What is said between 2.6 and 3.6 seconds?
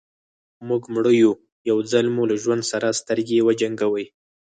سره سترګې